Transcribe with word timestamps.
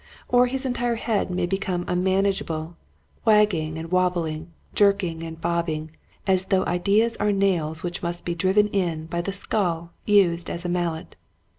Or 0.29 0.47
his 0.47 0.65
entire 0.65 0.95
head 0.95 1.29
may 1.29 1.45
become 1.45 1.85
unmanage 1.85 2.41
able, 2.41 2.75
wagging 3.23 3.77
and 3.77 3.91
wabbling, 3.91 4.47
jerking 4.73 5.21
and 5.21 5.39
bobbing, 5.39 5.91
as 6.25 6.45
though 6.45 6.65
ideas 6.65 7.15
are 7.17 7.31
nails 7.31 7.83
which 7.83 8.01
must 8.01 8.25
be 8.25 8.33
driven 8.33 8.67
in 8.69 9.05
by 9.05 9.21
the 9.21 9.31
skull 9.31 9.91
used 10.07 10.49
as 10.49 10.65
a 10.65 10.69
mallet. 10.69 11.17